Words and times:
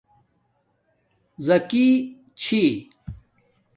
زَکی 1.45 1.87
چھی 2.39 2.63